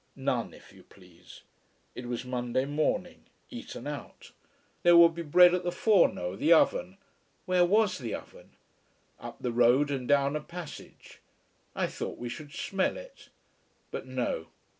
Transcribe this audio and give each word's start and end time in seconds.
None, 0.15 0.51
if 0.51 0.73
you 0.73 0.81
please. 0.81 1.43
It 1.93 2.07
was 2.07 2.25
Monday 2.25 2.65
morning, 2.65 3.25
eaten 3.51 3.85
out. 3.85 4.31
There 4.81 4.97
would 4.97 5.13
be 5.13 5.21
bread 5.21 5.53
at 5.53 5.63
the 5.63 5.71
forno, 5.71 6.35
the 6.35 6.51
oven. 6.51 6.97
Where 7.45 7.63
was 7.63 7.99
the 7.99 8.15
oven? 8.15 8.53
Up 9.19 9.37
the 9.39 9.51
road 9.51 9.91
and 9.91 10.07
down 10.07 10.35
a 10.35 10.41
passage. 10.41 11.19
I 11.75 11.85
thought 11.85 12.17
we 12.17 12.29
should 12.29 12.51
smell 12.51 12.97
it. 12.97 13.29
But 13.91 14.07
no. 14.07 14.47